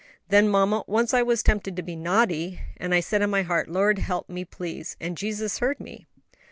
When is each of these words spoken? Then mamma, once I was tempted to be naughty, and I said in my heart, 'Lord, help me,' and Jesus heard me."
Then 0.29 0.49
mamma, 0.49 0.83
once 0.87 1.13
I 1.13 1.21
was 1.21 1.43
tempted 1.43 1.75
to 1.75 1.83
be 1.83 1.95
naughty, 1.95 2.59
and 2.77 2.91
I 2.91 3.01
said 3.01 3.21
in 3.21 3.29
my 3.29 3.43
heart, 3.43 3.69
'Lord, 3.69 3.99
help 3.99 4.27
me,' 4.29 4.47
and 4.99 5.15
Jesus 5.15 5.59
heard 5.59 5.79
me." 5.79 6.07